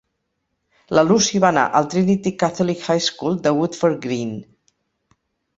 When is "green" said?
4.07-4.33